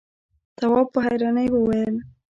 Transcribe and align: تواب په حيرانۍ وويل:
تواب 0.57 0.87
په 0.93 0.99
حيرانۍ 1.05 1.47
وويل: 1.51 1.95